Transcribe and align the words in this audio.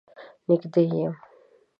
نږدې 0.47 0.81
يم. 0.93 1.11